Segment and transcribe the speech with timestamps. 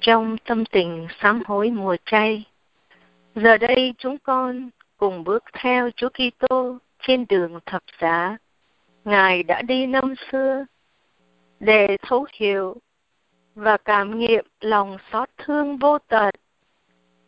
[0.00, 2.44] trong tâm tình sám hối mùa chay.
[3.34, 8.36] Giờ đây chúng con cùng bước theo Chúa Kitô trên đường thập giá.
[9.04, 10.64] Ngài đã đi năm xưa
[11.60, 12.76] để thấu hiểu
[13.54, 16.34] và cảm nghiệm lòng xót thương vô tận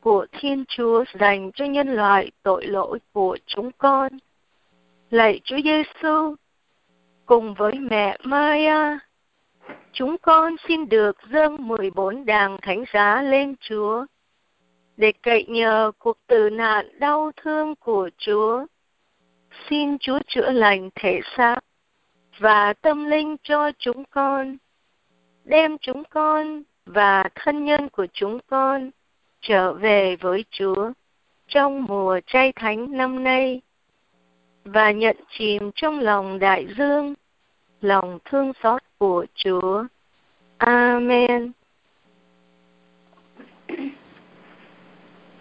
[0.00, 4.12] của Thiên Chúa dành cho nhân loại tội lỗi của chúng con.
[5.10, 6.34] Lạy Chúa Giêsu,
[7.26, 8.98] cùng với mẹ Maria,
[9.92, 14.06] chúng con xin được dâng 14 đàng thánh giá lên Chúa
[14.96, 18.66] để cậy nhờ cuộc tử nạn đau thương của Chúa.
[19.68, 21.56] Xin Chúa chữa lành thể xác
[22.38, 24.56] và tâm linh cho chúng con,
[25.44, 28.90] đem chúng con và thân nhân của chúng con
[29.40, 30.92] trở về với Chúa
[31.48, 33.60] trong mùa chay thánh năm nay
[34.64, 37.14] và nhận chìm trong lòng đại dương
[37.80, 39.84] lòng thương xót của Chúa.
[40.58, 41.52] Amen.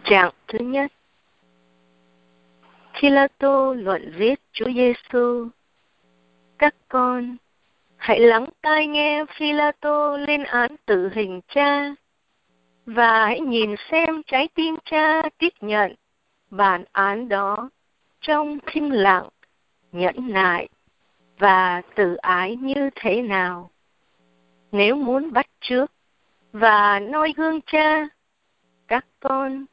[0.04, 0.92] Trạng thứ nhất
[3.02, 5.48] Philato luận viết Chúa Giêsu.
[6.58, 7.38] Các con,
[7.96, 11.96] hãy lắng tai nghe Philato lên án tử hình cha
[12.86, 15.96] và hãy nhìn xem trái tim cha tiếp nhận
[16.50, 17.70] bản án đó
[18.22, 19.30] trong thinh lặng,
[19.92, 20.68] nhẫn nại
[21.42, 23.70] và tự ái như thế nào.
[24.72, 25.92] Nếu muốn bắt trước
[26.52, 28.08] và noi gương cha,
[28.88, 29.66] các con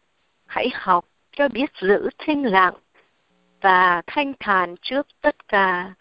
[0.46, 2.74] hãy học cho biết giữ thinh lặng
[3.60, 5.94] và thanh thản trước tất cả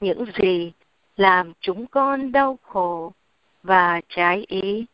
[0.00, 0.72] những gì
[1.16, 3.12] làm chúng con đau khổ
[3.62, 4.86] và trái ý.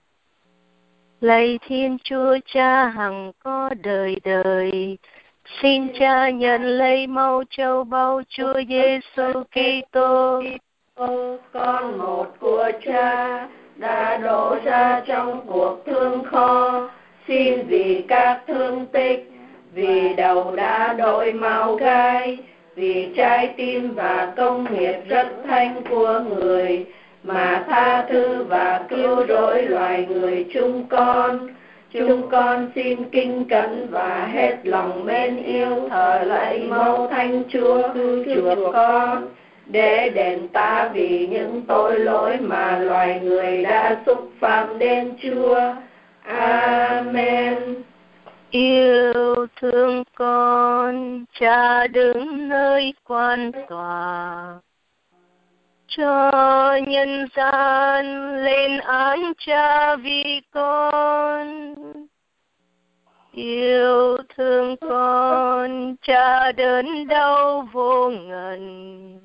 [1.20, 4.98] Lạy Thiên Chúa Cha hằng có đời đời,
[5.62, 10.42] xin Cha nhận lấy mau châu báu Chúa Giêsu Kitô,
[11.52, 16.90] con một của Cha đã đổ ra trong cuộc thương khó,
[17.28, 19.32] xin vì các thương tích,
[19.74, 22.38] vì đầu đã đổi màu gai,
[22.74, 26.86] vì trái tim và công nghiệp rất thanh của người
[27.22, 31.48] mà tha thứ và cứu rỗi loài người chúng con
[31.92, 37.82] chúng con xin kinh cẩn và hết lòng mến yêu thờ lạy mẫu thánh chúa,
[37.94, 39.28] cứu chuộc con.
[39.66, 45.60] Để đền ta vì những tội lỗi mà loài người đã xúc phạm đến chúa.
[46.22, 47.56] Amen.
[48.50, 54.54] Yêu thương con, cha đứng nơi quan tòa.
[55.86, 56.30] Cho
[56.86, 61.74] nhân gian lên án cha vì con
[63.38, 69.20] yêu thương con, cha đớn đau vô ngần.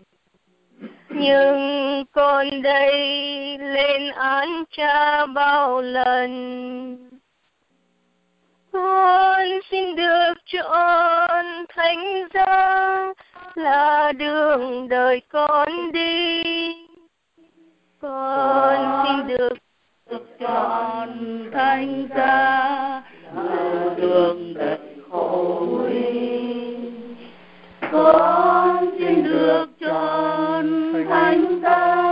[1.09, 2.97] Nhưng con đây
[3.57, 6.29] lên án cha bao lần.
[8.71, 13.13] Con xin được chọn thánh giá
[13.55, 16.43] là đường đời con đi.
[18.01, 19.57] Con xin được
[20.09, 21.09] được chọn
[21.53, 23.03] thánh giá
[23.97, 24.77] đường đời
[25.09, 25.69] khổ
[27.91, 32.05] con xin được chọn thánh ta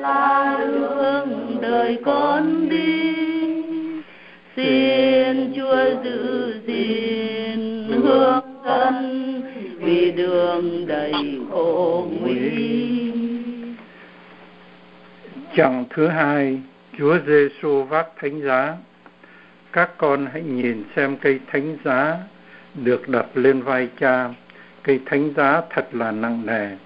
[0.00, 3.14] là đường đời con đi
[4.56, 9.22] xin chúa giữ gìn hướng dẫn
[9.78, 11.12] vì đường đầy
[11.50, 12.62] khổ nguy.
[15.56, 16.60] Chẳng thứ hai,
[16.98, 18.76] Chúa Giêsu vác thánh giá.
[19.72, 22.18] Các con hãy nhìn xem cây thánh giá
[22.74, 24.28] được đặt lên vai cha.
[24.82, 26.76] Cây thánh giá thật là nặng nề,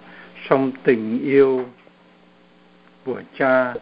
[0.48, 1.66] song tình yêu
[3.04, 3.74] của cha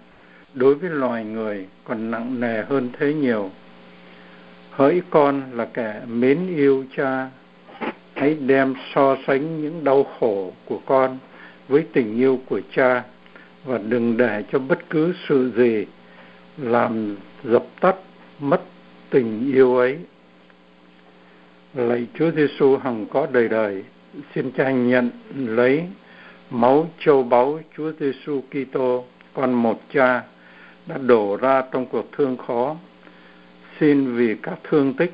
[0.54, 3.50] đối với loài người còn nặng nề hơn thế nhiều.
[4.70, 7.30] Hỡi con là kẻ mến yêu cha
[8.14, 11.18] hãy đem so sánh những đau khổ của con
[11.68, 13.02] với tình yêu của cha
[13.64, 15.86] và đừng để cho bất cứ sự gì
[16.58, 17.96] làm dập tắt
[18.40, 18.60] mất
[19.14, 19.98] tình yêu ấy
[21.74, 23.84] lạy Chúa Giêsu hằng có đời đời,
[24.34, 25.84] xin cha nhận lấy
[26.50, 30.22] máu châu báu Chúa Giêsu Kitô, con một cha,
[30.86, 32.76] đã đổ ra trong cuộc thương khó
[33.80, 35.12] xin vì các thương tích,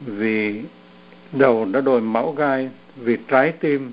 [0.00, 0.62] vì
[1.32, 3.92] đầu đã đổi máu gai, vì trái tim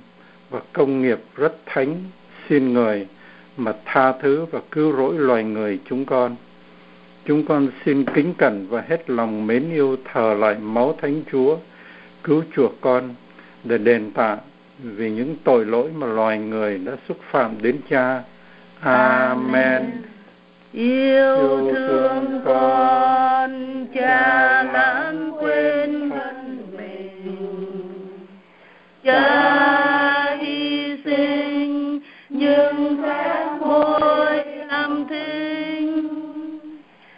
[0.49, 2.03] và công nghiệp rất thánh,
[2.49, 3.07] xin người
[3.57, 6.35] mà tha thứ và cứu rỗi loài người chúng con
[7.25, 11.57] chúng con xin kính cẩn và hết lòng mến yêu thờ lại máu Thánh Chúa,
[12.23, 13.15] cứu chuộc con
[13.63, 14.37] để đền tạ
[14.83, 18.23] vì những tội lỗi mà loài người đã xúc phạm đến Cha.
[18.79, 19.83] Amen.
[20.71, 27.71] Yêu thương con, Cha lãng quên thân mình.
[29.03, 31.99] Cha hy sinh
[32.29, 34.04] nhưng sẽ mối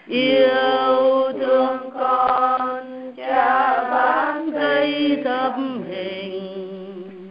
[0.08, 7.30] yêu thương con cha ban cây tâm hình.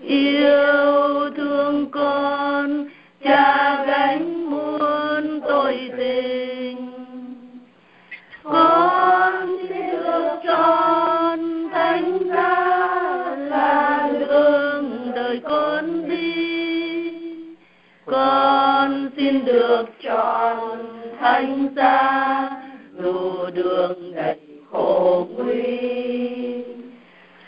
[0.00, 2.88] Yêu thương con
[3.24, 3.63] cha
[21.24, 22.50] thanh xa,
[22.98, 24.38] dù đường đầy
[24.70, 26.64] khổ nguy.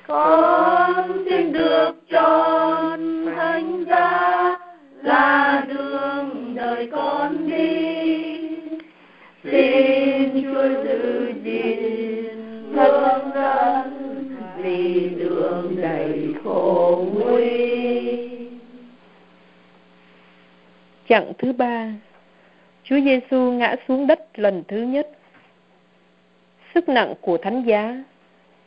[0.07, 4.57] Con xin được chọn thánh giá
[5.03, 8.39] là đường đời con đi.
[9.45, 13.91] Xin chúa giữ gìn hướng dẫn
[14.57, 18.29] vì đường đầy khổ nguy.
[21.09, 21.93] Chặng thứ ba.
[22.89, 25.09] Chúa Giêsu ngã xuống đất lần thứ nhất.
[26.75, 28.05] Sức nặng của thánh giá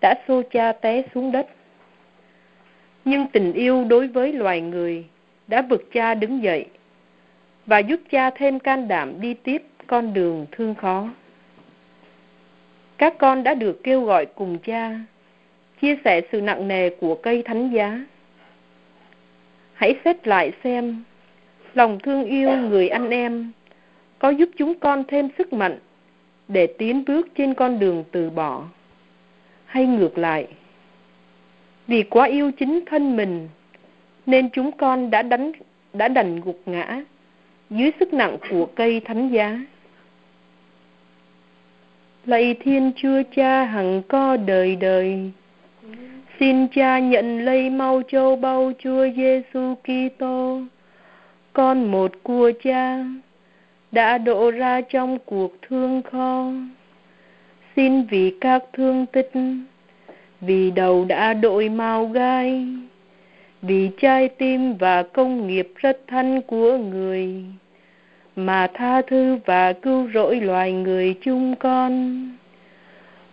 [0.01, 1.47] đã xô cha té xuống đất.
[3.05, 5.05] Nhưng tình yêu đối với loài người
[5.47, 6.65] đã vực cha đứng dậy
[7.65, 11.09] và giúp cha thêm can đảm đi tiếp con đường thương khó.
[12.97, 14.99] Các con đã được kêu gọi cùng cha,
[15.81, 18.05] chia sẻ sự nặng nề của cây thánh giá.
[19.73, 21.03] Hãy xét lại xem,
[21.73, 23.51] lòng thương yêu người anh em
[24.19, 25.79] có giúp chúng con thêm sức mạnh
[26.47, 28.63] để tiến bước trên con đường từ bỏ.
[29.65, 30.47] Hay ngược lại,
[31.87, 33.49] vì quá yêu chính thân mình,
[34.25, 35.51] nên chúng con đã đánh,
[35.93, 37.03] đã đành gục ngã
[37.69, 39.59] dưới sức nặng của cây thánh giá.
[42.25, 45.31] Lạy thiên chúa cha hằng co đời đời,
[46.39, 50.61] xin cha nhận lấy mau châu bao chúa giêsu kitô,
[51.53, 53.05] con một của cha
[53.91, 56.51] đã đổ ra trong cuộc thương khó
[57.79, 59.31] xin vì các thương tích,
[60.41, 62.65] vì đầu đã đổi màu gai,
[63.61, 67.43] vì trái tim và công nghiệp rất thân của người,
[68.35, 72.21] mà tha thứ và cứu rỗi loài người chúng con.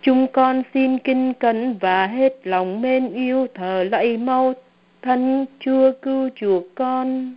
[0.01, 4.53] Chúng con xin kinh cẩn và hết lòng mến yêu thờ lạy mau
[5.01, 7.35] thân chúa cứu chuộc con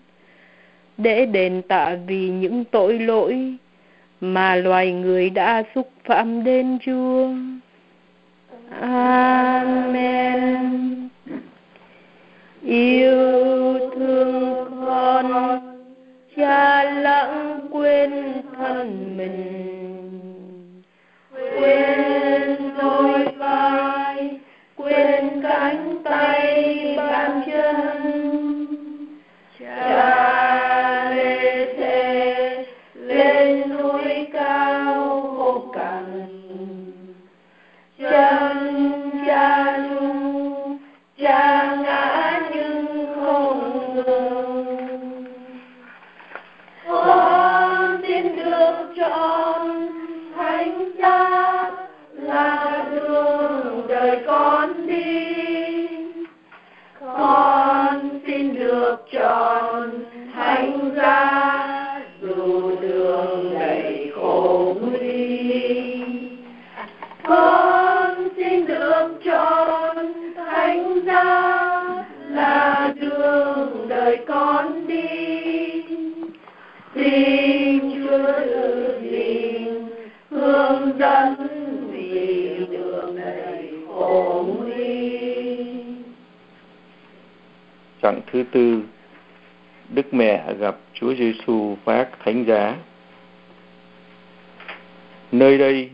[1.02, 3.56] để đền tạ vì những tội lỗi
[4.20, 7.28] mà loài người đã xúc phạm đến Chúa.
[8.80, 10.60] Amen.
[12.62, 15.60] Yêu thương con,
[16.36, 20.82] cha lãng quên thân mình.
[21.60, 24.30] Quên đôi vai,
[24.76, 26.59] quên cánh tay
[88.32, 88.82] thứ tư,
[89.88, 92.76] Đức Mẹ gặp Chúa Giêsu phát thánh giá.
[95.32, 95.90] Nơi đây,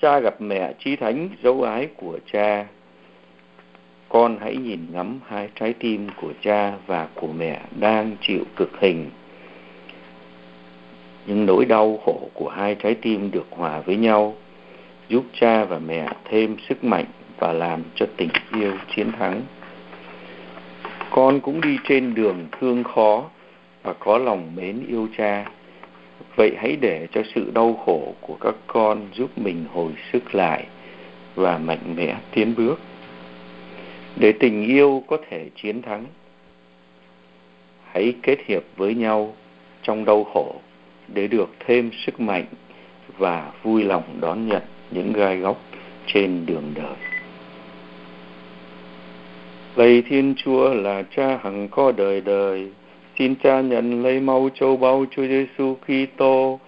[0.00, 2.66] cha gặp mẹ chi thánh dấu ái của cha.
[4.08, 8.80] Con hãy nhìn ngắm hai trái tim của cha và của mẹ đang chịu cực
[8.80, 9.10] hình.
[11.26, 14.36] Những nỗi đau khổ của hai trái tim được hòa với nhau,
[15.08, 17.06] giúp cha và mẹ thêm sức mạnh
[17.38, 19.42] và làm cho tình yêu chiến thắng
[21.14, 23.24] con cũng đi trên đường thương khó
[23.82, 25.50] và có lòng mến yêu cha.
[26.36, 30.66] Vậy hãy để cho sự đau khổ của các con giúp mình hồi sức lại
[31.34, 32.80] và mạnh mẽ tiến bước.
[34.16, 36.04] Để tình yêu có thể chiến thắng,
[37.92, 39.34] hãy kết hiệp với nhau
[39.82, 40.54] trong đau khổ
[41.08, 42.46] để được thêm sức mạnh
[43.18, 45.62] và vui lòng đón nhận những gai góc
[46.06, 47.11] trên đường đời.
[49.76, 52.68] Lạy Thiên Chúa là cha hằng có đời đời,
[53.18, 56.60] xin cha nhận lấy máu châu báu Chúa Giêsu Kitô,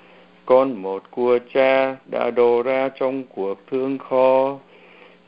[0.47, 4.59] con một của cha đã đổ ra trong cuộc thương khó.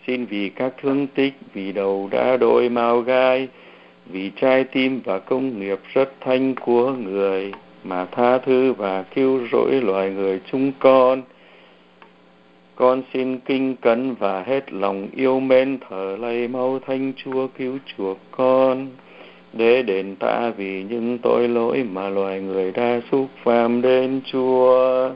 [0.06, 3.48] Xin vì các thương tích, vì đầu đã đổi màu gai,
[4.06, 7.52] vì trái tim và công nghiệp rất thanh của người,
[7.84, 11.22] mà tha thứ và cứu rỗi loài người chúng con.
[12.76, 17.78] Con xin kinh cẩn và hết lòng yêu mến thờ lạy mau thanh Chúa cứu
[17.96, 18.88] chuộc con
[19.52, 25.10] để đền tạ vì những tội lỗi mà loài người đã xúc phạm đến Chúa.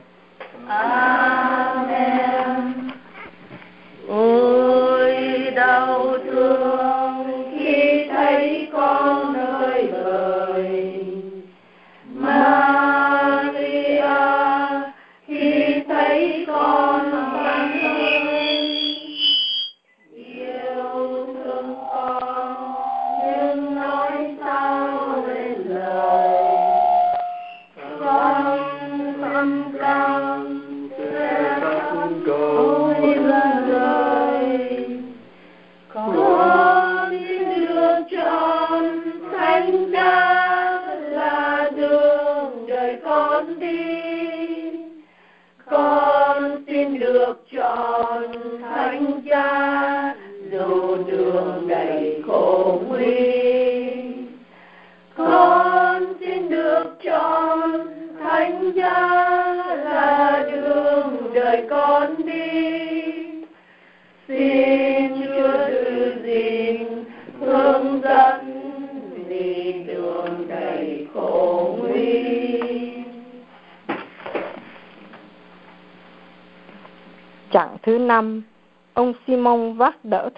[0.67, 2.31] Amen.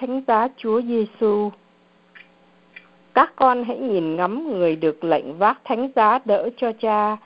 [0.02, 1.50] Thánh giá Chúa Giêsu.
[3.14, 7.16] Các con hãy nhìn ngắm người được lệnh vác thánh giá đỡ cho cha.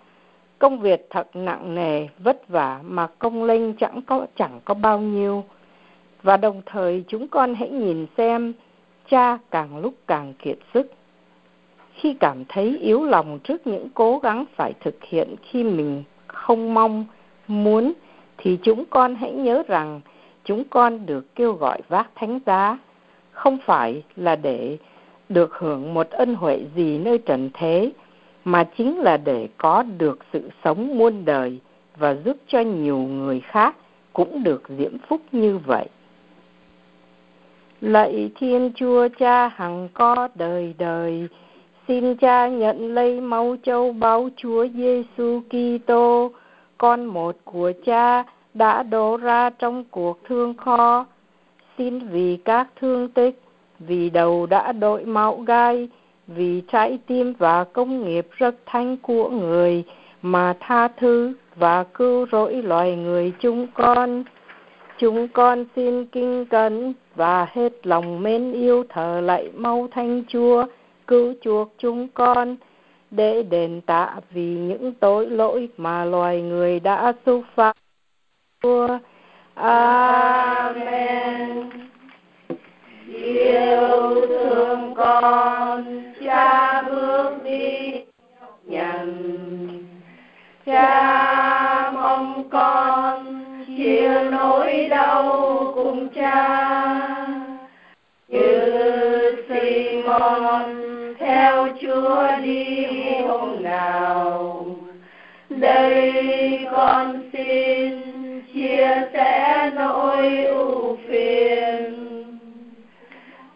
[0.58, 4.98] Công việc thật nặng nề, vất vả mà công linh chẳng có chẳng có bao
[4.98, 5.44] nhiêu.
[6.22, 8.52] Và đồng thời chúng con hãy nhìn xem
[9.10, 10.92] cha càng lúc càng kiệt sức.
[11.92, 16.74] Khi cảm thấy yếu lòng trước những cố gắng phải thực hiện khi mình không
[16.74, 17.04] mong,
[17.48, 17.92] muốn
[18.38, 20.00] thì chúng con hãy nhớ rằng
[20.46, 22.78] chúng con được kêu gọi vác thánh giá
[23.30, 24.78] không phải là để
[25.28, 27.92] được hưởng một ân huệ gì nơi trần thế
[28.44, 31.58] mà chính là để có được sự sống muôn đời
[31.96, 33.76] và giúp cho nhiều người khác
[34.12, 35.86] cũng được diễm phúc như vậy.
[37.80, 41.28] Lạy Thiên Chúa Cha hằng có đời đời,
[41.88, 46.30] xin Cha nhận lấy máu châu báu Chúa Giêsu Kitô,
[46.78, 48.24] con một của Cha
[48.56, 51.06] đã đổ ra trong cuộc thương kho.
[51.78, 53.40] Xin vì các thương tích,
[53.78, 55.88] vì đầu đã đội máu gai,
[56.26, 59.84] vì trái tim và công nghiệp rất thanh của người
[60.22, 64.24] mà tha thứ và cứu rỗi loài người chúng con.
[64.98, 70.66] Chúng con xin kinh cẩn và hết lòng mến yêu thờ lạy mau thanh Chúa,
[71.06, 72.56] cứu chuộc chúng con
[73.10, 77.76] để đền tạ vì những tội lỗi mà loài người đã xúc phạm.
[78.66, 78.98] Chúa.
[79.54, 80.50] Amen.
[83.14, 87.92] Yêu thương con, cha bước đi
[88.64, 89.08] nhận.
[90.66, 96.48] Cha mong con chia nỗi đau cùng cha.
[98.28, 98.60] Như
[99.48, 100.64] Simon
[101.18, 102.86] theo Chúa đi
[103.28, 104.66] hôm nào.
[105.50, 108.15] Đây con xin
[108.56, 111.94] chia sẻ nỗi ưu phiền.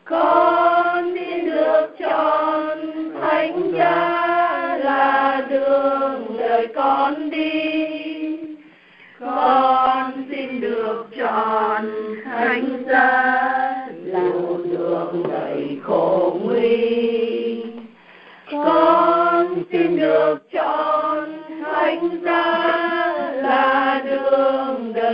[0.04, 2.78] Con xin được chọn
[3.20, 7.56] thánh cha là đường đời con đi.
[9.20, 11.90] Con xin được chọn
[12.24, 13.32] thánh cha
[14.04, 14.30] là
[14.70, 17.64] đường đầy khổ nguy.
[18.52, 22.99] Con xin được chọn thánh cha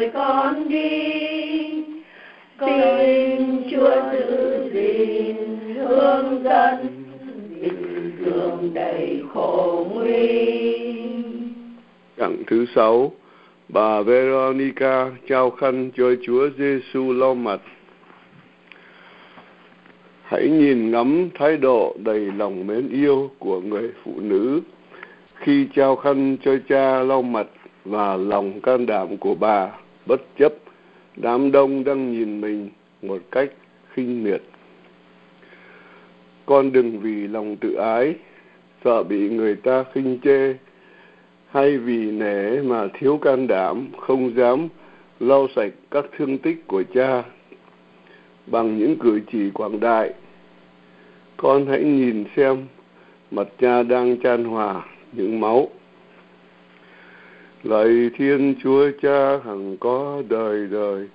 [0.00, 1.82] đời con đi.
[2.60, 5.36] Xin chúa giữ gìn
[5.74, 6.86] hướng dẫn
[8.18, 10.96] đường đầy khổ nguy.
[12.18, 13.12] Chặng thứ sáu,
[13.68, 17.60] bà Veronica trao khăn cho Chúa Giêsu lau mặt.
[20.22, 24.60] Hãy nhìn ngắm thái độ đầy lòng mến yêu của người phụ nữ
[25.34, 27.46] khi trao khăn cho cha lau mặt
[27.84, 29.70] và lòng can đảm của bà
[30.06, 30.52] bất chấp
[31.16, 32.70] đám đông đang nhìn mình
[33.02, 33.50] một cách
[33.94, 34.42] khinh miệt.
[36.46, 38.14] Con đừng vì lòng tự ái,
[38.84, 40.54] sợ bị người ta khinh chê,
[41.50, 44.68] hay vì nể mà thiếu can đảm, không dám
[45.20, 47.22] lau sạch các thương tích của cha
[48.46, 50.14] bằng những cử chỉ quảng đại.
[51.36, 52.66] Con hãy nhìn xem
[53.30, 54.82] mặt cha đang chan hòa
[55.12, 55.68] những máu
[57.62, 61.08] lạy thiên chúa cha hằng có đời đời,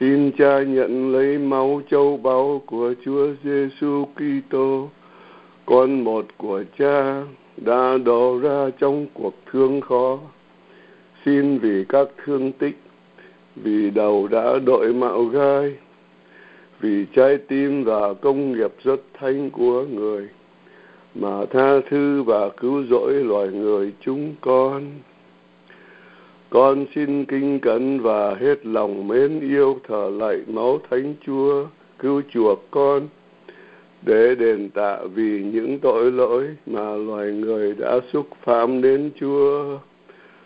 [0.00, 4.88] xin cha nhận lấy máu châu báu của chúa giêsu kitô.
[5.66, 7.22] Con một của cha
[7.56, 10.18] đã đổ ra trong cuộc thương khó.
[11.24, 12.76] Xin vì các thương tích,
[13.56, 15.74] vì đầu đã đội mạo gai,
[16.80, 20.28] vì trái tim và công nghiệp rất thanh của người.
[21.14, 24.82] Mà tha thứ và cứu rỗi loài người chúng con
[26.50, 31.64] con xin kinh cẩn và hết lòng mến yêu thờ lạy máu thánh chúa
[31.98, 33.08] cứu chuộc con
[34.02, 39.78] để đền tạ vì những tội lỗi mà loài người đã xúc phạm đến chúa.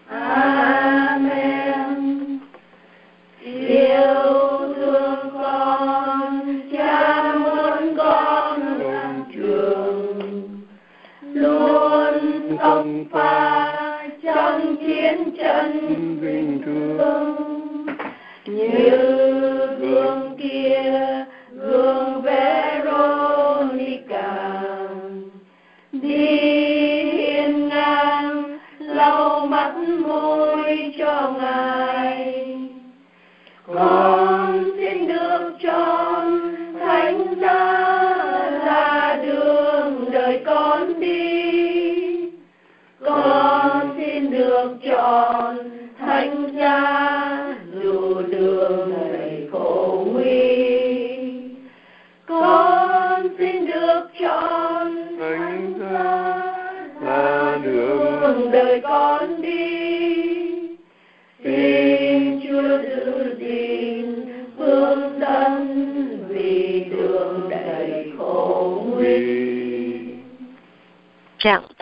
[0.09, 1.49] Amen.
[3.69, 4.15] Yêu
[4.77, 10.43] thương con cha muốn con làm trường.
[11.23, 12.15] Luôn
[12.61, 13.54] công pha trong
[15.45, 17.87] trận vinh thương
[18.47, 18.89] như
[19.79, 21.14] gương kia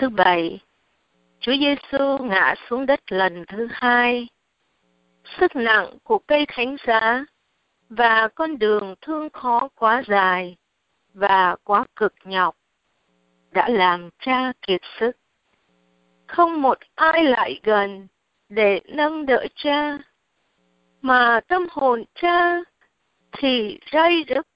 [0.02, 0.60] thứ bảy
[1.40, 4.28] Chúa Giêsu ngã xuống đất lần thứ hai.
[5.40, 7.24] Sức nặng của cây thánh giá
[7.88, 10.56] và con đường thương khó quá dài
[11.14, 12.56] và quá cực nhọc
[13.50, 15.12] đã làm cha kiệt sức.
[16.26, 18.06] Không một ai lại gần
[18.48, 19.98] để nâng đỡ cha,
[21.02, 22.56] mà tâm hồn cha
[23.32, 24.46] thì ray rứt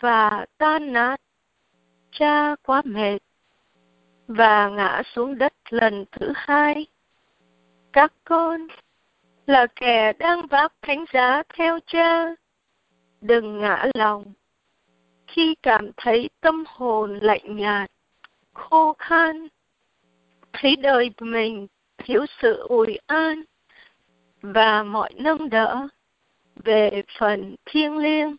[0.00, 1.16] và tan nát.
[2.10, 3.18] Cha quá mệt
[4.30, 6.86] và ngã xuống đất lần thứ hai.
[7.92, 8.66] Các con
[9.46, 12.34] là kẻ đang vác thánh giá theo cha.
[13.20, 14.24] Đừng ngã lòng
[15.26, 17.90] khi cảm thấy tâm hồn lạnh nhạt,
[18.52, 19.48] khô khan,
[20.52, 21.66] thấy đời mình
[21.98, 23.42] thiếu sự ủi an
[24.42, 25.88] và mọi nâng đỡ
[26.64, 28.36] về phần thiêng liêng.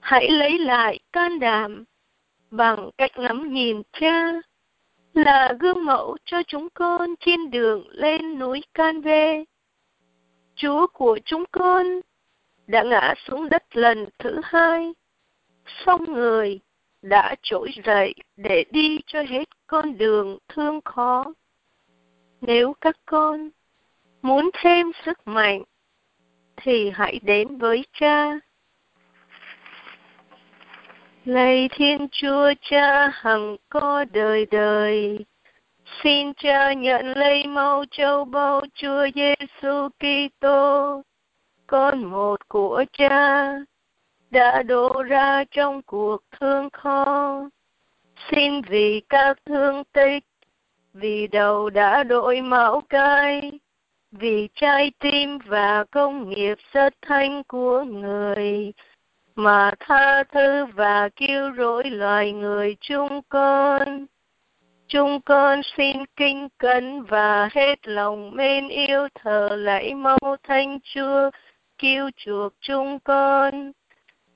[0.00, 1.84] Hãy lấy lại can đảm
[2.50, 4.32] bằng cách ngắm nhìn cha
[5.18, 9.44] là gương mẫu cho chúng con trên đường lên núi Can Vê.
[10.54, 11.86] Chúa của chúng con
[12.66, 14.92] đã ngã xuống đất lần thứ hai,
[15.84, 16.60] xong người
[17.02, 21.24] đã trỗi dậy để đi cho hết con đường thương khó.
[22.40, 23.50] Nếu các con
[24.22, 25.62] muốn thêm sức mạnh,
[26.56, 28.38] thì hãy đến với cha.
[31.28, 35.18] Lạy Thiên Chúa Cha hằng có đời đời,
[36.02, 41.02] xin Cha nhận lấy máu châu báu Chúa Giêsu Kitô,
[41.66, 43.52] con một của Cha,
[44.30, 47.40] đã đổ ra trong cuộc thương khó.
[48.30, 50.24] Xin vì các thương tích,
[50.92, 53.52] vì đầu đã đổi máu cay,
[54.12, 58.72] vì trái tim và công nghiệp rất thanh của người,
[59.38, 64.06] mà tha thứ và cứu rỗi loài người chúng con.
[64.88, 71.30] Chúng con xin kinh cẩn và hết lòng mến yêu thờ lạy mau thanh chúa,
[71.78, 73.72] cứu chuộc chúng con,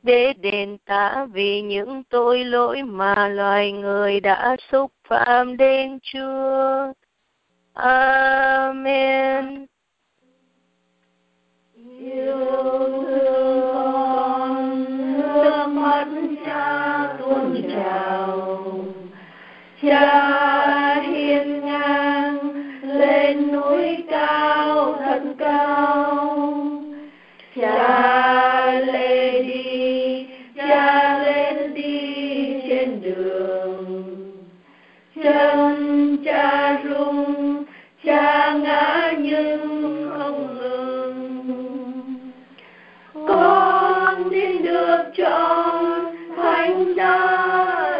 [0.03, 6.93] để đền tạ vì những tội lỗi mà loài người đã xúc phạm đến Chúa.
[7.73, 9.67] Amen.
[11.99, 12.37] yêu
[13.07, 14.92] thương con
[15.75, 16.07] mắt
[16.47, 18.65] cha tuôn trào.
[19.83, 22.39] Cha hiên ngang
[22.83, 26.63] lên núi cao thật cao.
[27.61, 34.13] Cha lê đi, cha lên đi trên đường.
[35.23, 37.65] Chân cha rung,
[38.05, 38.42] cha
[45.17, 47.17] chọn thánh giá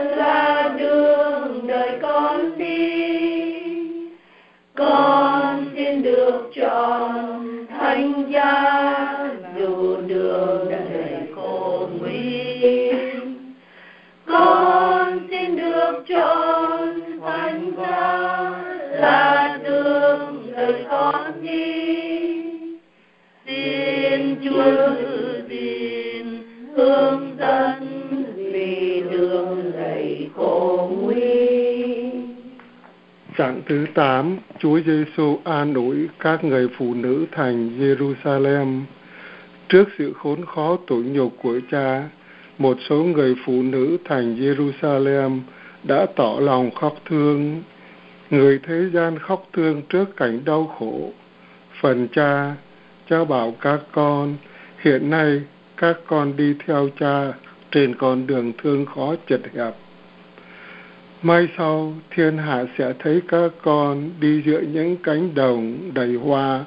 [0.01, 4.03] là đường đời con đi
[4.75, 8.92] con xin được chọn thánh giá
[33.67, 38.83] thứ 8, Chúa Giêsu an ủi các người phụ nữ thành Jerusalem.
[39.69, 42.09] Trước sự khốn khó tủi nhục của cha,
[42.59, 45.41] một số người phụ nữ thành Jerusalem
[45.83, 47.63] đã tỏ lòng khóc thương.
[48.31, 51.13] Người thế gian khóc thương trước cảnh đau khổ.
[51.81, 52.55] Phần cha,
[53.11, 54.37] cha bảo các con,
[54.79, 55.43] hiện nay
[55.77, 57.33] các con đi theo cha
[57.71, 59.75] trên con đường thương khó chật hẹp
[61.25, 66.65] Mai sau, thiên hạ sẽ thấy các con đi giữa những cánh đồng đầy hoa.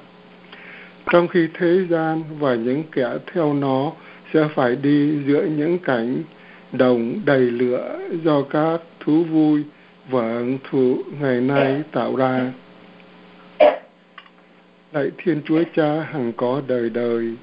[1.11, 3.91] Trong khi thế gian và những kẻ theo nó
[4.33, 6.23] sẽ phải đi giữa những cánh
[6.71, 9.63] đồng đầy lửa do các thú vui
[10.09, 12.51] và hưởng thụ ngày nay tạo ra.
[14.93, 17.33] Lạy Thiên Chúa Cha hằng có đời đời,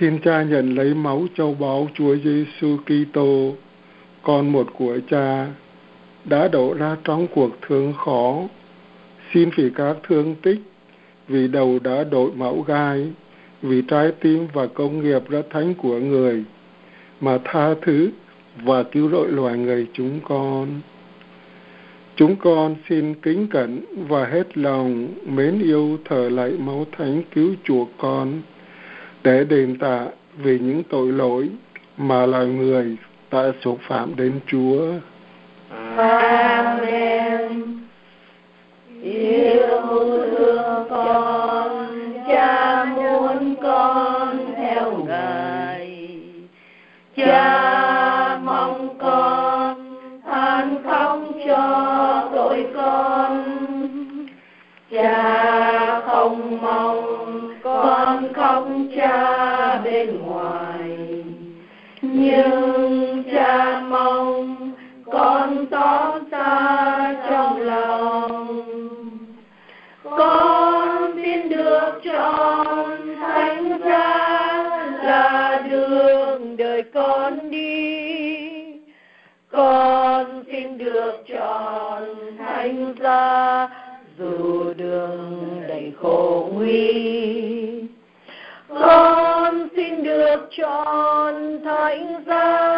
[0.00, 3.54] xin Cha nhận lấy máu châu báu Chúa Giêsu Kitô,
[4.22, 5.46] con một của Cha,
[6.24, 8.42] đã đổ ra trong cuộc thương khó.
[9.32, 10.58] Xin vì các thương tích,
[11.28, 13.12] vì đầu đã đội mẫu gai,
[13.62, 16.44] vì trái tim và công nghiệp rất thánh của người,
[17.20, 18.10] mà tha thứ
[18.62, 20.80] và cứu rỗi loài người chúng con.
[22.16, 27.54] Chúng con xin kính cẩn và hết lòng mến yêu thờ lạy máu thánh cứu
[27.64, 28.42] chuộc con
[29.24, 30.06] để đền tạ
[30.36, 31.48] vì những tội lỗi
[31.96, 32.96] mà loài người
[33.30, 34.92] đã xúc phạm đến Chúa.
[35.96, 37.86] Amen.
[39.02, 39.80] Yêu
[40.36, 41.70] thương con,
[42.28, 46.10] cha muốn con theo Ngài.
[47.16, 49.76] Cha mong con
[50.26, 53.44] than khóc cho tội con.
[54.90, 61.24] Cha không mong con không cha bên ngoài.
[62.02, 64.53] Nhưng cha mong
[65.14, 68.64] con xót xa trong lòng.
[70.02, 74.18] Con xin được chọn thánh giá
[75.02, 77.94] là đường đời con đi.
[79.52, 82.02] Con xin được chọn
[82.38, 83.68] thánh giá
[84.18, 87.82] dù đường đầy khổ nguy.
[88.68, 92.73] Con xin được chọn thánh giá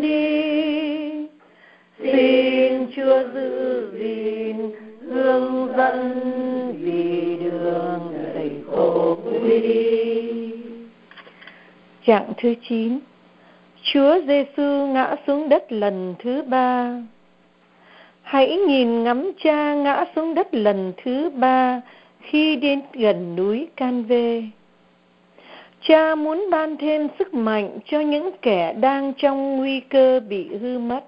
[0.00, 1.26] đi
[1.98, 6.20] xin chúa giữ gìn hướng dẫn
[6.80, 9.86] vì đường đầy khổ nguy
[12.04, 12.98] Trạng thứ chín,
[13.82, 17.02] Chúa Giêsu ngã xuống đất lần thứ ba.
[18.22, 21.80] Hãy nhìn ngắm cha ngã xuống đất lần thứ ba
[22.20, 24.42] khi đến gần núi Can Vê.
[25.88, 30.78] Cha muốn ban thêm sức mạnh cho những kẻ đang trong nguy cơ bị hư
[30.78, 31.04] mất.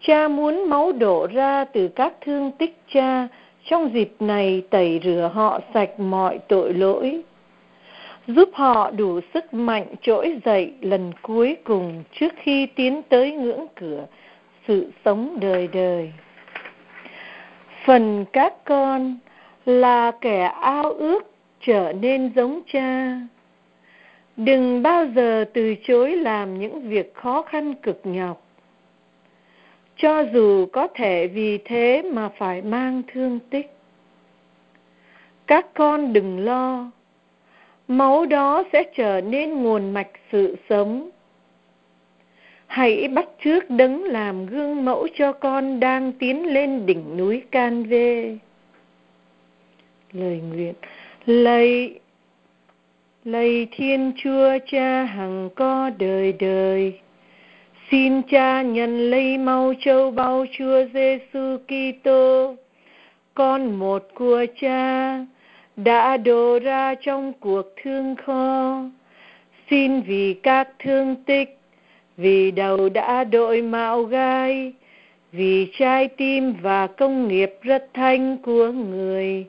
[0.00, 3.28] Cha muốn máu đổ ra từ các thương tích cha
[3.64, 7.22] trong dịp này tẩy rửa họ sạch mọi tội lỗi,
[8.26, 13.66] giúp họ đủ sức mạnh trỗi dậy lần cuối cùng trước khi tiến tới ngưỡng
[13.74, 14.06] cửa
[14.68, 16.12] sự sống đời đời.
[17.86, 19.18] Phần các con
[19.66, 21.33] là kẻ ao ước
[21.64, 23.20] trở nên giống cha.
[24.36, 28.46] Đừng bao giờ từ chối làm những việc khó khăn cực nhọc.
[29.96, 33.76] Cho dù có thể vì thế mà phải mang thương tích.
[35.46, 36.90] Các con đừng lo,
[37.88, 41.10] máu đó sẽ trở nên nguồn mạch sự sống.
[42.66, 47.84] Hãy bắt chước đấng làm gương mẫu cho con đang tiến lên đỉnh núi can
[47.84, 48.38] vê.
[50.12, 50.74] Lời nguyện
[51.26, 51.98] lạy
[53.24, 56.98] lạy thiên chúa cha hằng có đời đời.
[57.90, 62.54] Xin cha nhận lấy mau châu bao chúa giêsu kitô.
[63.34, 65.18] Con một của cha
[65.76, 68.82] đã đổ ra trong cuộc thương khó
[69.70, 71.58] xin vì các thương tích,
[72.16, 74.72] vì đầu đã đội mạo gai,
[75.32, 79.46] vì trái tim và công nghiệp rất thanh của người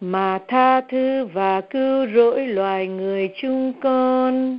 [0.00, 4.58] mà tha thứ và cứu rỗi loài người chúng con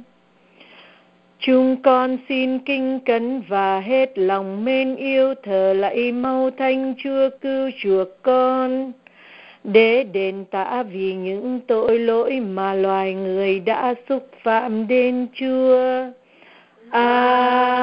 [1.40, 7.30] Chúng con xin kinh cấn và hết lòng mến yêu thờ lạy mau thanh Chúa
[7.42, 8.92] cứu chuộc con
[9.64, 16.04] để đền tả vì những tội lỗi mà loài người đã xúc phạm đến Chúa.
[16.92, 17.79] Amen.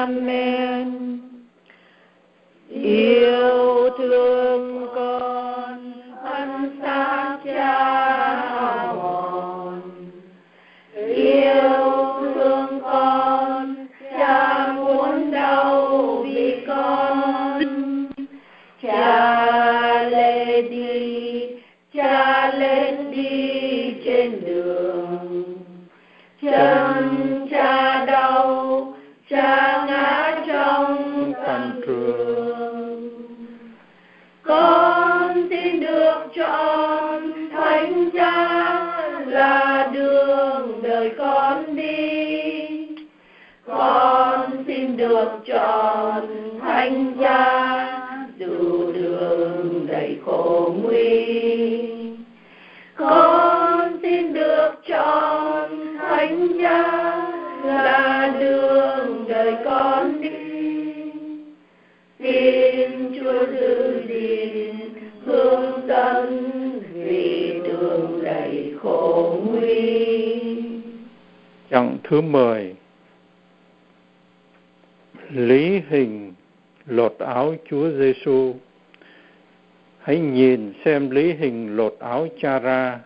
[80.87, 82.99] Xem lý hình lột áo cha ra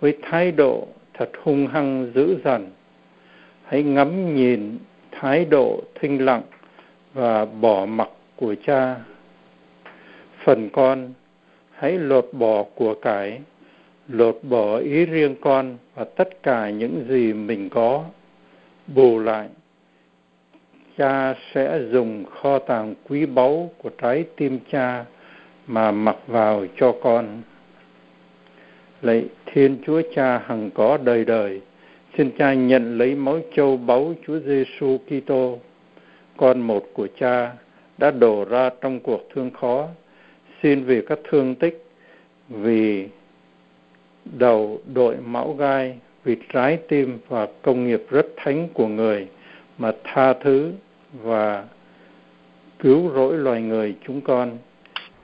[0.00, 2.70] với thái độ thật hung hăng dữ dằn.
[3.64, 4.78] Hãy ngắm nhìn
[5.10, 6.42] thái độ thinh lặng
[7.14, 8.96] và bỏ mặc của cha.
[10.44, 11.12] Phần con,
[11.70, 13.40] hãy lột bỏ của cải,
[14.08, 18.04] lột bỏ ý riêng con và tất cả những gì mình có.
[18.86, 19.48] Bù lại,
[20.98, 25.04] cha sẽ dùng kho tàng quý báu của trái tim cha
[25.72, 27.42] mà mặc vào cho con.
[29.02, 31.60] Lạy Thiên Chúa Cha hằng có đời đời,
[32.16, 35.58] xin cha nhận lấy máu châu báu Chúa Giêsu Kitô,
[36.36, 37.52] con một của cha
[37.98, 39.88] đã đổ ra trong cuộc thương khó.
[40.62, 41.84] Xin vì các thương tích,
[42.48, 43.08] vì
[44.38, 49.28] đầu đội mão gai, vì trái tim và công nghiệp rất thánh của người
[49.78, 50.72] mà tha thứ
[51.22, 51.64] và
[52.78, 54.58] cứu rỗi loài người chúng con.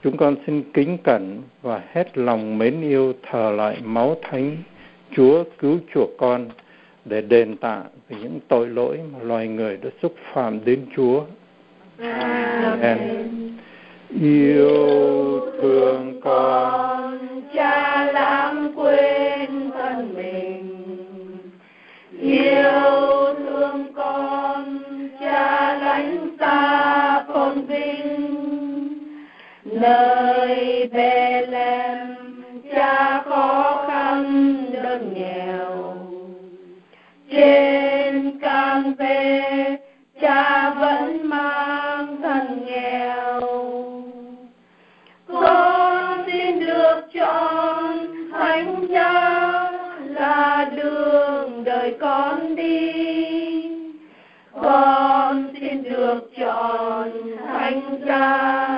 [0.03, 4.57] Chúng con xin kính cẩn và hết lòng mến yêu thờ lại máu thánh
[5.15, 6.49] Chúa cứu chuộc con
[7.05, 11.23] để đền tạ vì những tội lỗi mà loài người đã xúc phạm đến Chúa.
[11.97, 12.97] Amen.
[14.21, 17.19] Yêu thương con,
[17.53, 20.87] cha lãng quên thân mình.
[22.21, 24.79] Yêu thương con,
[25.19, 28.18] cha lãnh xa con vinh.
[29.79, 32.15] Nơi Bethlehem,
[32.73, 35.95] cha khó khăn đơn nghèo.
[37.31, 39.77] Trên can về,
[40.21, 43.41] cha vẫn mang thân nghèo.
[45.27, 47.97] Con xin được chọn
[48.31, 49.71] thánh cha
[50.05, 52.91] là đường đời con đi.
[54.61, 57.11] Con xin được chọn
[57.47, 58.68] thánh cha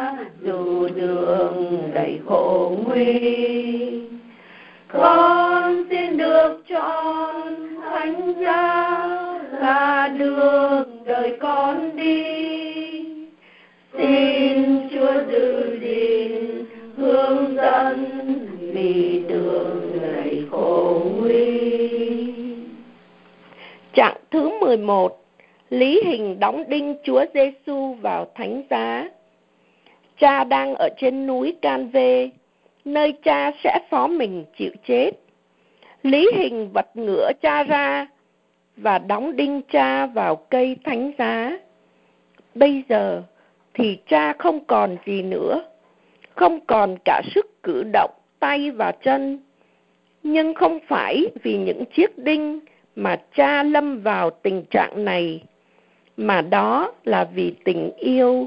[4.87, 8.99] Con xin được chọn thánh giá
[9.59, 12.23] là đường đời con đi.
[13.97, 16.65] Xin Chúa giữ gìn
[16.97, 18.05] hướng dẫn
[18.73, 22.33] vì đường người khổ nguy.
[23.93, 25.21] Trạng thứ 11
[25.69, 29.09] Lý hình đóng đinh Chúa Giêsu vào thánh giá.
[30.19, 32.29] Cha đang ở trên núi Can Vê,
[32.85, 35.11] nơi cha sẽ phó mình chịu chết.
[36.03, 38.07] Lý hình vật ngửa cha ra
[38.77, 41.59] và đóng đinh cha vào cây thánh giá.
[42.55, 43.21] Bây giờ
[43.73, 45.63] thì cha không còn gì nữa,
[46.35, 49.39] không còn cả sức cử động tay và chân.
[50.23, 52.59] Nhưng không phải vì những chiếc đinh
[52.95, 55.43] mà cha lâm vào tình trạng này,
[56.17, 58.45] mà đó là vì tình yêu.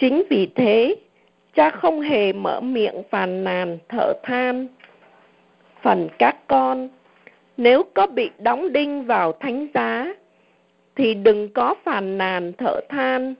[0.00, 0.94] Chính vì thế,
[1.54, 4.66] cha không hề mở miệng phàn nàn thở than.
[5.82, 6.88] Phần các con,
[7.56, 10.14] nếu có bị đóng đinh vào thánh giá,
[10.96, 13.34] thì đừng có phàn nàn thở than.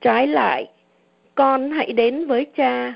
[0.00, 0.66] Trái lại,
[1.34, 2.94] con hãy đến với cha.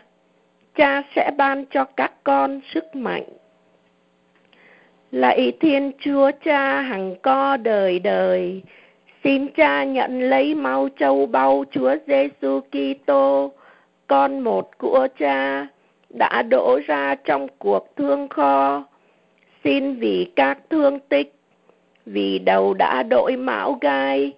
[0.75, 3.25] Cha sẽ ban cho các con sức mạnh.
[5.11, 8.63] Lạy Thiên Chúa Cha hằng co đời đời,
[9.25, 13.53] Xin Cha nhận lấy máu châu báu Chúa Giêsu Kitô,
[14.09, 15.67] con một của Cha,
[16.11, 18.85] đã đổ ra trong cuộc thương kho.
[19.65, 21.35] Xin vì các thương tích,
[22.07, 24.33] vì đầu đã đội mão gai,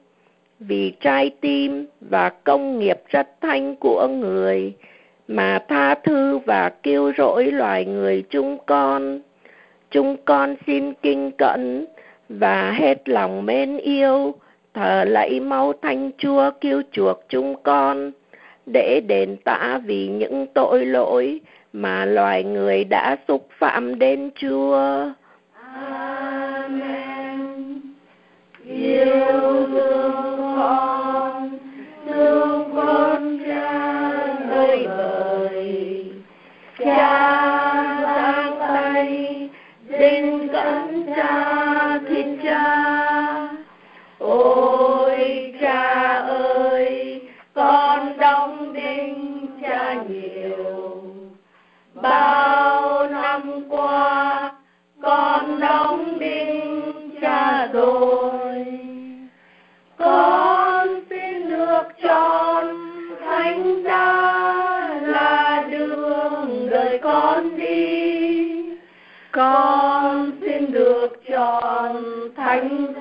[0.60, 4.74] vì trái tim và công nghiệp rất thanh của người,
[5.28, 9.20] mà tha thứ và kêu rỗi loài người chúng con.
[9.90, 11.86] Chúng con xin kinh cẩn
[12.28, 14.34] và hết lòng mến yêu,
[14.74, 18.12] thờ lạy máu thanh chúa cứu chuộc chúng con,
[18.72, 21.40] để đền tả vì những tội lỗi
[21.72, 25.04] mà loài người đã xúc phạm đến Chúa.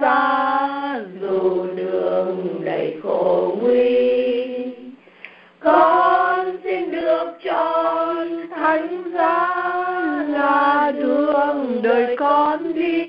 [0.01, 4.09] Xa dù đường đầy khổ nguy.
[5.59, 9.63] Con xin được chọn thánh giá
[10.29, 13.05] là đường đời con đi.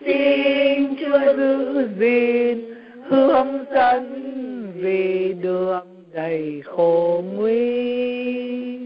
[0.00, 2.74] Xin Chúa giữ gìn
[3.08, 4.32] hướng dẫn
[4.76, 8.78] vì đường đầy khổ nguy.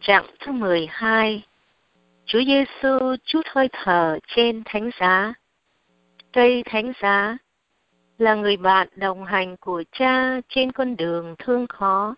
[0.00, 1.42] Trạng thứ 12
[2.32, 5.34] Chúa Giêsu chút hơi thở trên thánh giá.
[6.32, 7.36] Cây thánh giá
[8.18, 12.14] là người bạn đồng hành của cha trên con đường thương khó.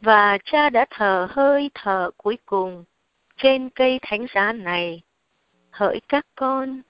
[0.00, 2.84] Và cha đã thở hơi thở cuối cùng
[3.36, 5.02] trên cây thánh giá này.
[5.70, 6.82] Hỡi các con,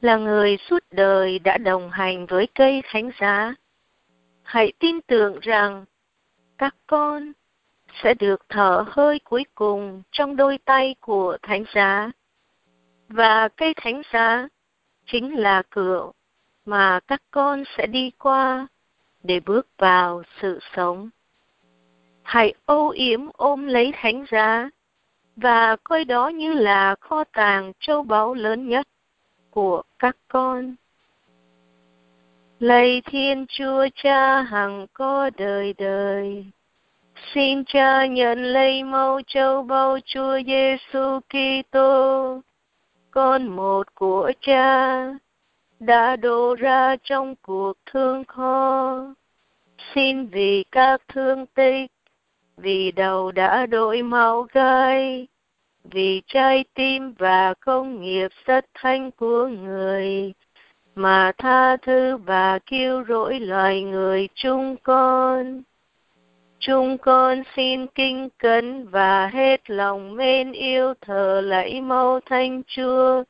[0.00, 3.54] là người suốt đời đã đồng hành với cây thánh giá.
[4.42, 5.84] Hãy tin tưởng rằng
[6.58, 7.32] các con
[8.02, 12.10] sẽ được thở hơi cuối cùng trong đôi tay của thánh giá.
[13.08, 14.48] Và cây thánh giá
[15.06, 16.10] chính là cửa
[16.64, 18.66] mà các con sẽ đi qua
[19.22, 21.10] để bước vào sự sống.
[22.22, 24.70] Hãy âu yếm ôm lấy thánh giá
[25.36, 28.88] và coi đó như là kho tàng châu báu lớn nhất
[29.50, 30.74] của các con.
[32.58, 36.46] Lạy Thiên Chúa Cha hằng có đời đời.
[37.22, 42.40] Xin Cha nhận lấy máu châu báu Chúa Giêsu Kitô,
[43.10, 45.04] con một của Cha,
[45.80, 49.14] đã đổ ra trong cuộc thương khó.
[49.94, 51.90] Xin vì các thương tích,
[52.56, 55.26] vì đầu đã đổi máu gai,
[55.84, 60.32] vì trái tim và công nghiệp rất thanh của người,
[60.94, 65.62] mà tha thứ và kêu rỗi loài người chúng con.
[66.60, 73.22] Chúng con xin kinh cẩn và hết lòng mến yêu thờ lạy mâu thanh chúa,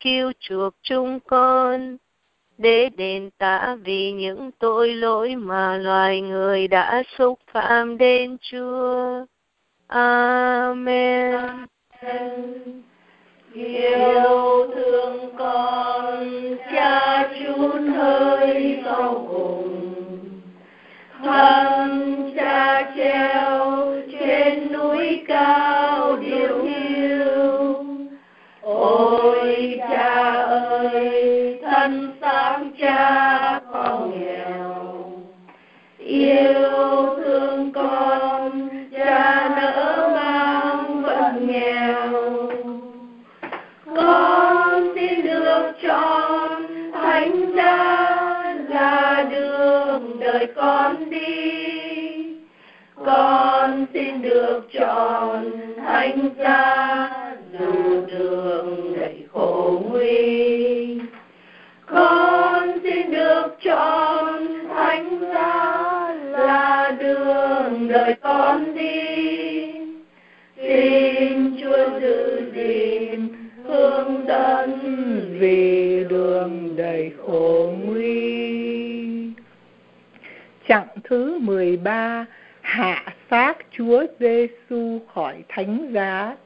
[0.00, 1.96] cứu chuộc chúng con,
[2.58, 9.24] để đền tạ vì những tội lỗi mà loài người đã xúc phạm đến Chúa.
[9.86, 11.34] Amen.
[13.52, 16.28] Yêu thương con,
[16.72, 19.97] cha Chúa hơi sau cùng.
[21.24, 23.86] Thân cha treo
[24.20, 27.84] trên núi cao điều hiu.
[28.62, 35.10] Ôi cha ơi, thân xác cha con nghèo.
[35.98, 37.17] Yêu
[50.56, 51.78] con đi.
[52.94, 55.44] Con xin được chọn
[55.76, 57.10] thánh giá
[57.58, 61.00] dù đường đầy khổ nguy.
[61.86, 69.72] Con xin được chọn thánh giá là đường đời con đi.
[70.56, 73.28] Xin Chúa giữ gìn
[73.64, 74.78] hướng dẫn
[75.40, 77.47] vì đường đầy khổ
[80.68, 82.26] Chặng thứ 13
[82.60, 86.36] Hạ xác Chúa Giêsu khỏi thánh giá.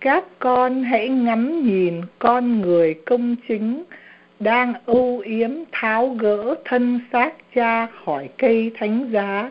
[0.00, 3.84] Các con hãy ngắm nhìn con người công chính
[4.40, 9.50] đang âu yếm tháo gỡ thân xác cha khỏi cây thánh giá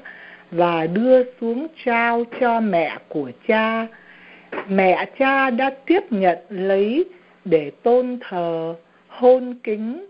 [0.51, 3.87] và đưa xuống trao cho mẹ của cha
[4.69, 7.05] mẹ cha đã tiếp nhận lấy
[7.45, 8.75] để tôn thờ,
[9.07, 10.05] hôn kính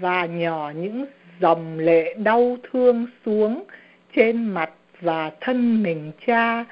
[0.00, 1.06] và nhỏ những
[1.40, 3.64] dòng lệ đau thương xuống
[4.16, 4.70] trên mặt
[5.00, 6.64] và thân mình cha,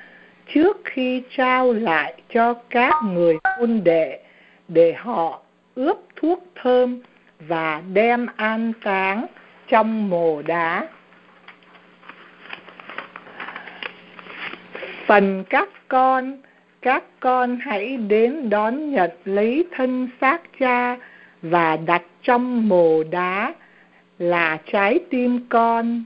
[0.55, 4.21] trước khi trao lại cho các người hôn đệ,
[4.69, 5.43] để họ
[5.75, 7.01] ướp thuốc thơm
[7.41, 9.27] và đem an táng
[9.69, 10.89] trong mồ đá.
[15.07, 16.37] Phần các con
[16.83, 20.97] các con hãy đến đón nhận lấy thân xác cha
[21.43, 23.55] và đặt trong mồ đá
[24.19, 26.05] là trái tim con.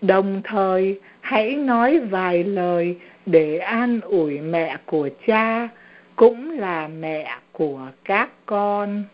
[0.00, 2.96] Đồng thời, hãy nói vài lời
[3.26, 5.68] để an ủi mẹ của cha,
[6.16, 9.04] cũng là mẹ của các con.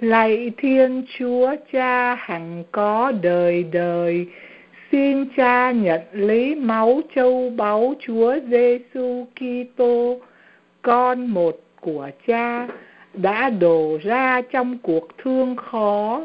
[0.00, 4.26] Lạy thiên chúa cha hằng có đời đời,
[4.92, 10.20] xin cha nhận lấy máu châu báu chúa giêsu kitô,
[10.82, 12.68] con một của cha,
[13.14, 16.20] đã đổ ra trong cuộc thương khó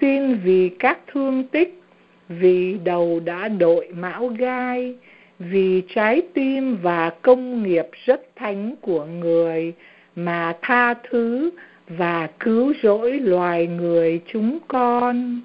[0.00, 1.80] xin vì các thương tích,
[2.28, 4.94] vì đầu đã đội mão gai,
[5.38, 9.72] vì trái tim và công nghiệp rất thánh của người
[10.16, 11.50] mà tha thứ
[11.88, 15.40] và cứu rỗi loài người chúng con.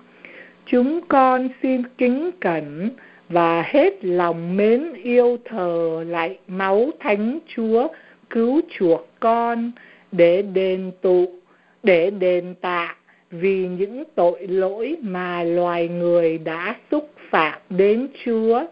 [0.65, 2.89] Chúng con xin kính cẩn
[3.29, 7.87] và hết lòng mến yêu thờ lại máu thánh chúa
[8.29, 9.71] cứu chuộc con
[10.11, 11.39] để đền tụ,
[11.83, 12.95] để đền tạ
[13.31, 18.63] vì những tội lỗi mà loài người đã xúc phạm đến chúa.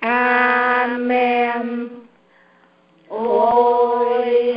[0.00, 1.88] Amen.
[3.08, 4.52] Ôi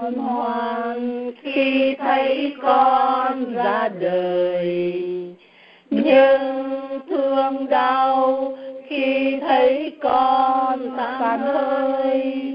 [0.00, 5.02] ân hoan khi thấy con ra đời.
[5.90, 6.40] Nhưng
[7.08, 8.56] thương đau
[8.88, 12.52] khi thấy con tan hơi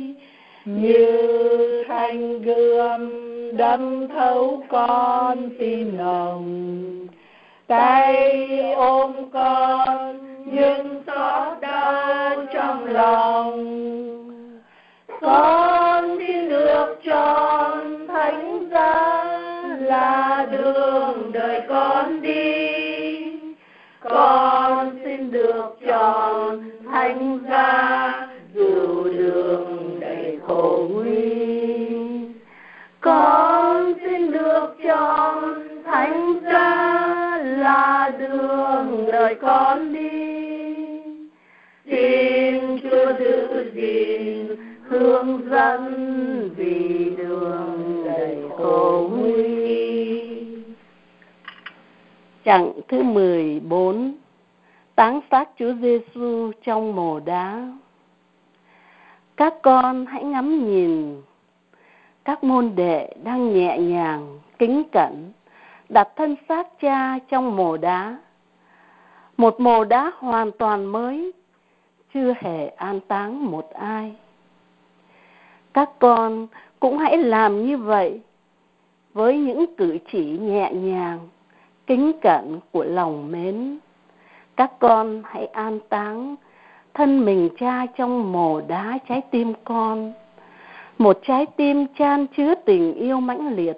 [0.65, 3.22] như thanh gươm
[3.57, 6.73] đâm thấu con tim lòng
[7.67, 13.59] tay ôm con, nhưng xót đau trong lòng.
[15.21, 19.23] Con xin được chọn thánh giá
[19.79, 22.73] là đường đời con đi.
[23.99, 28.02] Con xin được chọn thánh giá
[39.23, 40.09] đời con đi.
[41.85, 44.47] Xin chúa giữ gìn
[44.83, 45.83] hướng dẫn
[46.55, 50.53] vì đường đầy khổ nguy.
[52.45, 54.15] Chặng thứ 14
[54.95, 57.67] Táng xác Chúa Giêsu trong mồ đá.
[59.37, 61.21] Các con hãy ngắm nhìn
[62.25, 65.31] các môn đệ đang nhẹ nhàng, kính cẩn
[65.89, 68.17] đặt thân xác cha trong mồ đá.
[69.37, 71.31] Một mồ đá hoàn toàn mới,
[72.13, 74.15] chưa hề an táng một ai.
[75.73, 76.47] Các con
[76.79, 78.21] cũng hãy làm như vậy
[79.13, 81.19] với những cử chỉ nhẹ nhàng,
[81.87, 83.79] kính cẩn của lòng mến.
[84.55, 86.35] Các con hãy an táng
[86.93, 90.13] thân mình cha trong mồ đá trái tim con.
[90.97, 93.77] Một trái tim chan chứa tình yêu mãnh liệt,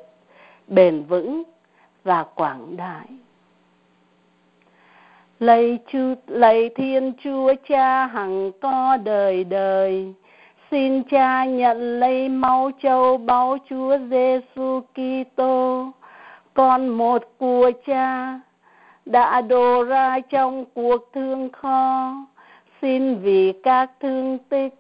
[0.68, 1.44] bền vững
[2.04, 3.08] và quảng đại.
[5.40, 10.14] Lạy Chúa, lạy Thiên Chúa Cha hằng có đời đời,
[10.72, 15.92] xin Cha nhận lấy máu châu báu Chúa Giêsu Kitô,
[16.54, 18.40] con một của Cha
[19.06, 22.14] đã đổ ra trong cuộc thương khó.
[22.82, 24.74] Xin vì các thương tích,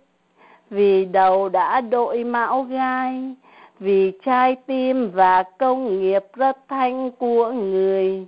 [0.70, 3.36] vì đầu đã đội mão gai,
[3.80, 8.26] vì trái tim và công nghiệp rất thanh của người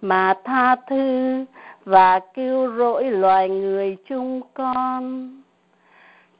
[0.00, 1.44] mà tha thứ
[1.84, 5.30] và cứu rỗi loài người chúng con.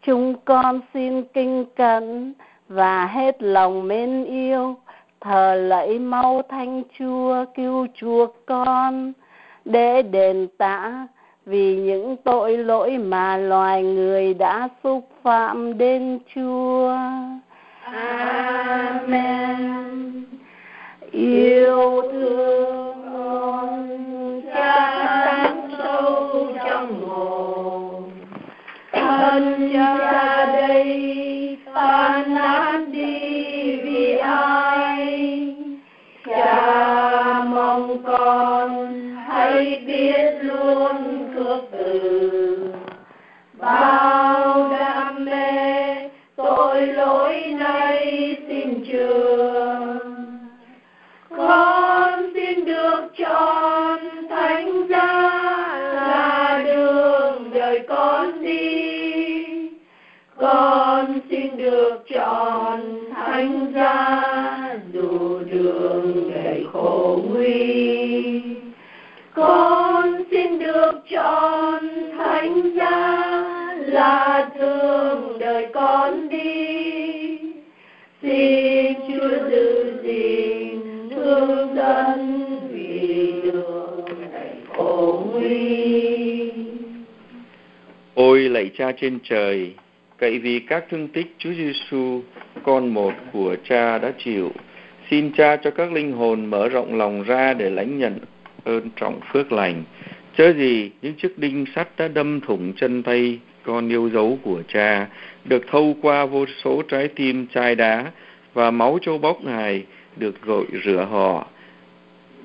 [0.03, 2.33] Chúng con xin kinh cẩn
[2.69, 4.77] và hết lòng mến yêu,
[5.21, 9.13] thờ lạy mau thanh chúa cứu chuộc con.
[9.65, 11.07] Để đền tạ
[11.47, 16.97] vì những tội lỗi mà loài người đã xúc phạm đến chúa.
[17.93, 19.61] Amen.
[21.13, 24.10] Yêu thương con
[24.61, 28.11] cha tán sâu trong hồn
[28.93, 35.55] thân cha đây ta nát đi vì ai
[36.27, 42.73] cha mong con hãy biết luôn cước từ
[43.53, 49.30] bao đam mê tội lỗi nay xin trường
[66.73, 68.43] khổ nguy.
[69.35, 73.27] Con xin được chọn thánh giá
[73.79, 77.39] là thương đời con đi.
[78.23, 86.53] Xin chúa giữ gìn thương dân vì đường đầy khổ nguy.
[88.15, 89.75] Ôi, lạy cha trên trời,
[90.19, 92.21] cậy vì các thương tích Chúa Giêsu
[92.63, 94.53] con một của cha đã chịu
[95.11, 98.19] xin cha cho các linh hồn mở rộng lòng ra để lãnh nhận
[98.65, 99.85] ơn trọng phước lành.
[100.37, 104.63] Chớ gì những chiếc đinh sắt đã đâm thủng chân tay con yêu dấu của
[104.69, 105.07] cha,
[105.45, 108.11] được thâu qua vô số trái tim chai đá
[108.55, 109.85] và máu châu bóc ngài
[110.17, 111.47] được gội rửa họ,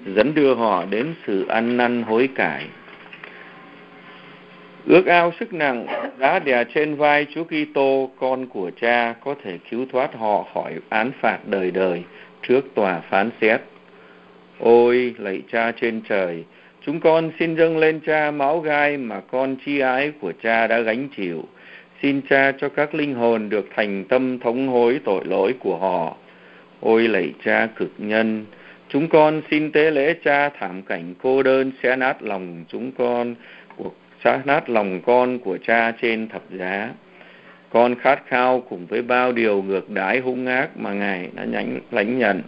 [0.05, 2.65] dẫn đưa họ đến sự ăn năn hối cải.
[4.85, 5.85] Ước ao sức nặng
[6.17, 10.73] đã đè trên vai Chúa Kitô, con của cha, có thể cứu thoát họ khỏi
[10.89, 12.03] án phạt đời đời
[12.47, 13.61] trước tòa phán xét.
[14.59, 16.43] Ôi, lạy cha trên trời,
[16.85, 20.79] chúng con xin dâng lên cha máu gai mà con chi ái của cha đã
[20.79, 21.43] gánh chịu.
[22.01, 26.17] Xin cha cho các linh hồn được thành tâm thống hối tội lỗi của họ.
[26.81, 28.45] Ôi, lạy cha cực nhân,
[28.89, 33.35] chúng con xin tế lễ cha thảm cảnh cô đơn xé nát lòng chúng con
[33.75, 33.91] của
[34.23, 36.89] xé nát lòng con của cha trên thập giá
[37.75, 41.79] con khát khao cùng với bao điều ngược đãi hung ác mà ngài đã nhánh,
[41.91, 42.41] lãnh nhận.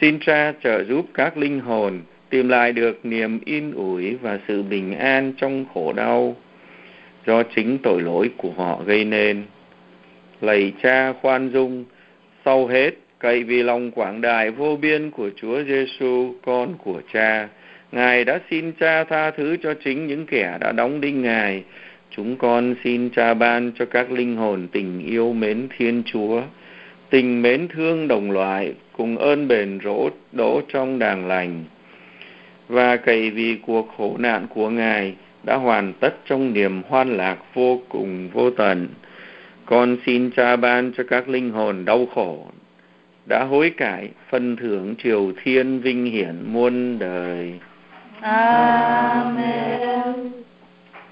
[0.00, 2.00] Xin cha trợ giúp các linh hồn
[2.30, 6.36] tìm lại được niềm yên ủi và sự bình an trong khổ đau
[7.26, 9.42] do chính tội lỗi của họ gây nên.
[10.40, 11.84] Lạy cha khoan dung,
[12.44, 17.48] sau hết, cậy vì lòng quảng đại vô biên của Chúa Giêsu con của cha,
[17.92, 21.62] ngài đã xin cha tha thứ cho chính những kẻ đã đóng đinh ngài
[22.16, 26.42] chúng con xin cha ban cho các linh hồn tình yêu mến thiên chúa.
[27.10, 31.64] Tình mến thương đồng loại cùng ơn bền rỗ đỗ trong đàng lành.
[32.68, 37.38] Và cậy vì cuộc khổ nạn của ngài đã hoàn tất trong niềm hoan lạc
[37.54, 38.88] vô cùng vô tận.
[39.66, 42.46] Con xin cha ban cho các linh hồn đau khổ,
[43.28, 47.52] đã hối cải phân thưởng triều thiên vinh hiển muôn đời.
[48.20, 49.64] Amen.